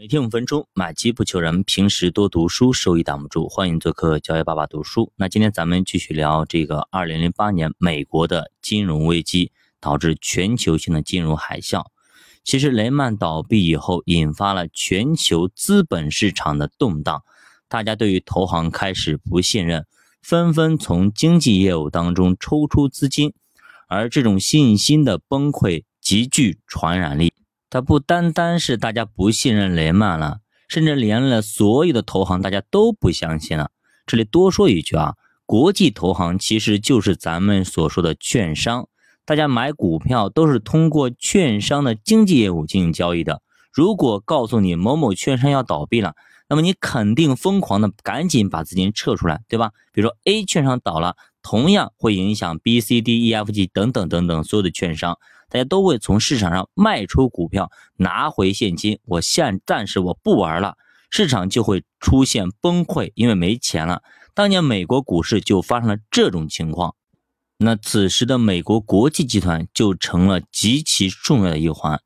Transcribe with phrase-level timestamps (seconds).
[0.00, 1.62] 每天五分钟，买基不求人。
[1.62, 3.46] 平时多读书，收益挡不住。
[3.50, 5.12] 欢迎做客教育爸爸读书。
[5.16, 11.84] 那今天咱们继续聊这个二零零八年美国的金融危机，导致全球性的金融海啸。
[12.42, 17.22] 其实雷曼倒闭以后，引发了全球资本市场的动荡，
[17.68, 19.86] 大家对于投行开始不信任，
[20.22, 23.34] 纷纷从经纪业务当中抽出资金，
[23.86, 27.29] 而这种信心的崩溃极具传染力。
[27.70, 33.70] 它不单单是大家不信任雷曼了，甚至连了所有的投行，大家都不相信了。
[34.06, 35.14] 这里多说一句啊，
[35.46, 38.88] 国际投行其实就是咱们所说的券商，
[39.24, 43.40] 大家买股票都是通过券商的经纪业务进行交易的。
[43.72, 46.14] 如果告诉你某某券商要倒闭了，
[46.48, 49.70] 那么你肯定疯狂的赶紧把资金撤出来，对吧？
[49.92, 55.18] 比如说 A 券商倒了，同样会影响 B、C、D、E、F、G 等等等等所有的券商。
[55.48, 59.00] 大家都会从市场上卖出股票，拿回现金。
[59.04, 60.76] 我现暂时我不玩了，
[61.10, 64.02] 市场就会出现崩溃，因为没钱了。
[64.32, 66.94] 当年美国股市就发生了这种情况，
[67.58, 72.00] 那此时的美国国际集团就成了极其重要的一环。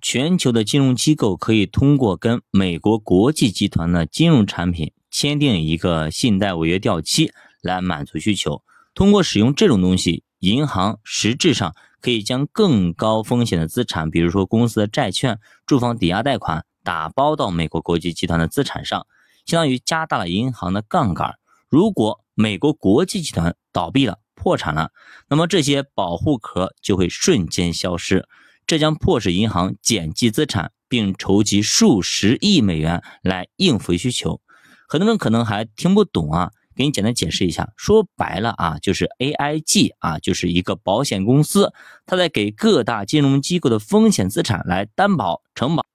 [0.00, 7.30] 全球的金融机构可以通过跟美国国际集团的金融产品签订一个信贷违约掉期
[7.60, 8.62] 来满足需求。
[8.96, 11.76] 通过使用这种东西，银行实质上。
[12.02, 19.08] 可以将更高风险的资产，比如说公司的债券、住房抵押贷款，打包到美国国际集团的资产上，
[19.44, 21.34] 相当于加大了银行的杠杆。
[21.68, 24.92] 如果美国国际集团倒闭了、破产了，
[25.28, 28.28] 那么这些保护壳就会瞬间消失，
[28.68, 34.40] 这将迫使银行减记资产，并筹集数十亿美元来应付需求。
[34.86, 36.52] 很多人可能还听不懂啊。
[36.76, 41.72] 给你简单解释一下，说白了啊，就是 AIG 啊，就是一个保险公司，
[42.04, 45.86] 它在给各大金融机构的风险资产来担保承保。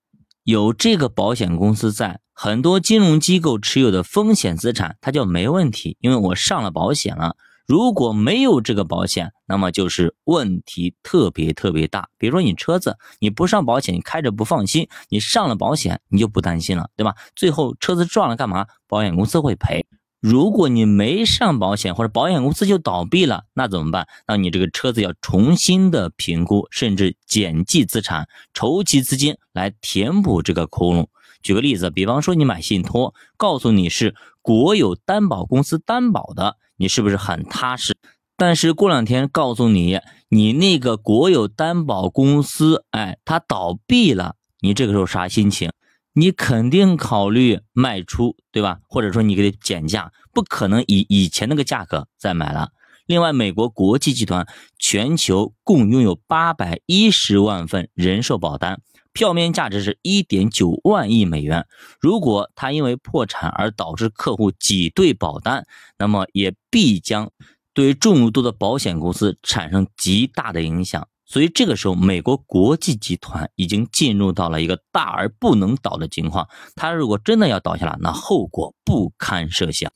[0.44, 7.38] 有这个保险公司在，很多金融机构持有的风险资产它就没问题，因为我上了保险了。
[7.68, 12.10] 如果没有这个保险，那么就是问题特别特别大。
[12.18, 17.16] 比如说你车子你不上保险，你开着不放心；你上了保险，你就不担心了，对吧？
[17.36, 18.66] 最后车子撞了干嘛？
[18.88, 19.86] 保险公司会赔。
[20.22, 24.08] 如果你没上保险，或者保险公司就倒闭了，那怎么办？
[24.28, 31.08] 那你这个车子要重新的评估，甚至减记资产，筹集资金来填补这个窟窿。
[31.42, 37.98] 举个例子，比方说你买信托，告诉你是国有担保公司担保的，你是不是很踏实？
[38.38, 40.00] 但是过两天告诉你，
[40.30, 45.72] 你那个国有担保公司，哎，它倒闭了，你这个时候啥心情？
[46.14, 48.80] 你肯定考虑卖出，对吧？
[48.88, 52.72] 或者说你给它减价，不可能以以前那个价格再买了。
[53.06, 61.66] 另外，美国国际集团全球共拥有八百一十万份人寿保单，票面价值是一点九万亿美元。
[62.00, 65.66] 如果它因为破产而导致客户挤兑保单，
[65.98, 67.32] 那么也必将
[67.74, 71.08] 对众多的保险公司产生极大的影响。
[71.32, 76.50] 所以这个时候，美国国际集团已经进入到了一个大而不能倒的情况。
[76.76, 79.90] 它如果真的要倒下来，那后果不堪设想。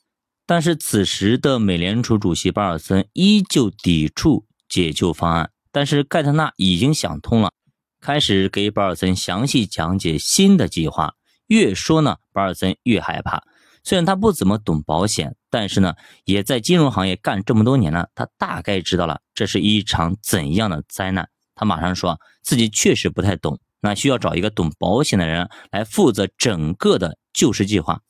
[0.46, 5.52] 但是此时的美联储主席巴尔森依旧抵触解救方案。
[5.74, 7.52] 但是盖特纳已经想通了，
[8.00, 11.16] 开始给巴尔森详细讲解新的计划。
[11.48, 13.44] 越说呢，巴尔森越害怕。
[13.86, 15.94] 虽然他不怎么懂保险，但是呢，
[16.26, 21.30] 也在金融行业干这么多年了，他大概知道了这是一场怎样的灾难。
[21.54, 28.02] 他马上说自己确实不太懂，那需要找一个懂保险的人来负责整个的救市计划。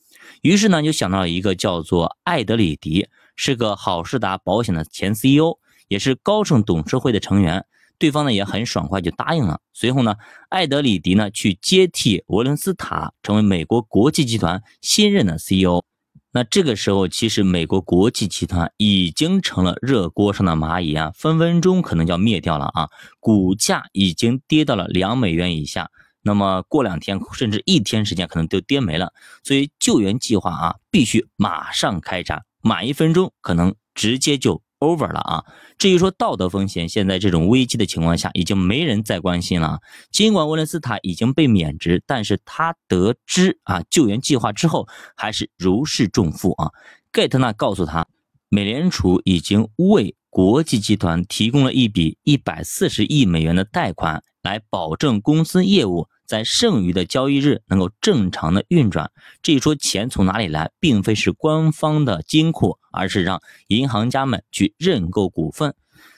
[0.42, 5.58] 于是呢，就想到了一个叫做艾德里迪，是个好事达保险的前 CEO，
[5.90, 7.66] 也是高盛董事会的成员。
[7.98, 9.60] 对方呢也很爽快就答应了。
[9.74, 10.16] 随后呢，
[10.50, 15.84] 艾德里迪呢去接替维伦斯塔，成为美国国际集团新任的 CEO。
[16.32, 22.90] 那这个时候，其实美国国际集团已经成了热锅上的蚂蚁啊，分分钟可能就要灭掉了啊！
[23.22, 25.90] 股价已经跌到了两美元以下，
[26.22, 29.14] 那么过两天甚至一天时间可能都跌没了。
[29.46, 34.62] 所以救援计划啊，必须马上开展，晚一分钟可能直接就。
[34.80, 35.44] Over 了啊！
[35.78, 39.80] 至于说道德风险，现在这种危机的情况下，已经没人再关心了。
[40.12, 46.72] 尽管沃伦斯塔已经被免职，但是他得知啊救援计划之后，还是如释重负啊。
[47.12, 48.08] 盖特纳告诉他，
[48.50, 56.08] 美联储已经为国际集团提供了一笔一百四十亿美元的贷款，来保证公司业务。
[56.26, 59.12] 在剩余的交易日能够正常的运转。
[59.42, 65.74] 至于说钱从哪里来，并非是官方的金库，而是让银行家们去认购股份。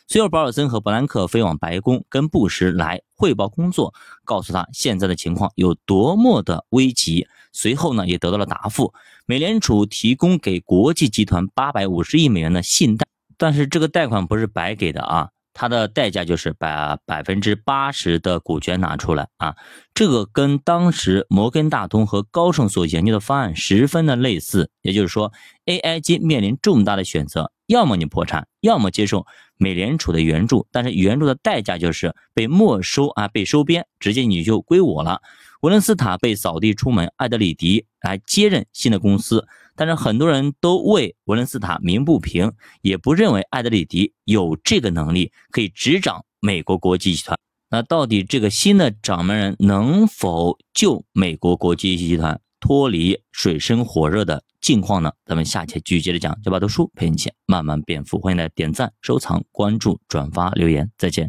[0.09, 3.93] 随后，保尔森和伯兰克飞往白宫，跟布什来汇报工作，
[4.23, 7.27] 告诉他现在的情况有多么的危急。
[7.51, 8.93] 随后呢，也得到了答复，
[9.25, 13.05] 美联储提供给国际集团八百五十亿美元的信贷，
[13.37, 15.31] 但是这个贷款不是白给的啊。
[15.59, 19.55] 它的代价就是把百分之八十的股权拿出来啊，
[19.95, 24.69] 这个跟当时摩根大通和高盛所研究的方案十分的类似。
[24.83, 25.33] 也就是说
[25.65, 29.25] ，AIG 面临重大的选择，要么你破产，要么接受
[29.57, 35.23] 美联储的援助，但是援助的代价就是被没收啊，被收编，直接你就归我了。
[35.61, 39.47] 文伦斯塔被扫地出门，艾德里迪来接任新的公司。
[39.77, 42.51] 但是很多人都为文伦斯塔鸣不平，
[42.81, 47.37] 也不认为艾德里迪有这个能力可以执掌美国国际集团。
[47.69, 55.11] 那到底这个新的掌门人能否救美国国际集团脱离水深火热的境况呢？
[55.25, 56.37] 咱们下期继续接着讲。
[56.43, 61.25] 小把读书陪你一起慢慢变富，欢迎大家点赞、收藏、关注、转发、留言，再见。